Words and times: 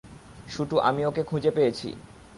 শুটু, 0.47 0.75
আমি 0.79 1.01
ওকে 1.05 1.23
খুঁজে 1.23 1.51
পেয়েছি! 1.51 1.89